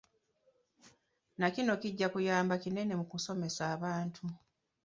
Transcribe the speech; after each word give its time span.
Nakino 1.37 1.71
kijja 1.81 2.07
kuyamba 2.13 2.53
kinene 2.63 2.93
mu 2.99 3.05
kusomesa 3.11 3.61
abantu. 3.75 4.23